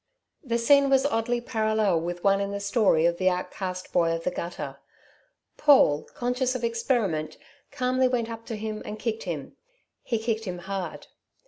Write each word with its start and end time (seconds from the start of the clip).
The 0.43 0.57
scene 0.57 0.89
was 0.89 1.05
oddly 1.05 1.39
parallel 1.41 2.01
with 2.01 2.23
one 2.23 2.41
in 2.41 2.49
the 2.49 2.59
story 2.59 3.05
of 3.05 3.17
the 3.19 3.29
outcast 3.29 3.93
boy 3.93 4.15
of 4.15 4.23
the 4.23 4.31
gutter. 4.31 4.77
Paul, 5.57 6.05
conscious 6.15 6.55
of 6.55 6.63
experiment, 6.63 7.37
calmly 7.71 8.07
went 8.07 8.27
up 8.27 8.47
to 8.47 8.55
him 8.55 8.81
and 8.83 8.97
kicked 8.97 9.25
him. 9.25 9.57
He 10.01 10.17
kicked 10.17 10.45
him 10.45 10.57
hard. 10.57 11.05